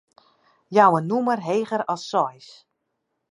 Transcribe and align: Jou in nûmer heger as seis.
Jou 0.75 0.93
in 0.99 1.05
nûmer 1.11 1.39
heger 1.47 1.81
as 1.93 2.01
seis. 2.11 2.47